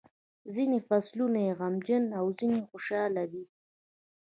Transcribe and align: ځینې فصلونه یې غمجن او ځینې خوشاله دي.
ځینې 0.53 0.77
فصلونه 0.87 1.39
یې 1.47 1.53
غمجن 1.59 2.03
او 2.19 2.25
ځینې 2.39 2.59
خوشاله 2.69 3.23
دي. 3.31 3.43